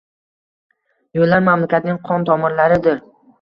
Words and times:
Yo‘llar 1.19 1.43
mamlakatning 1.49 2.01
qon 2.09 2.27
tomirlaridir 2.31 2.99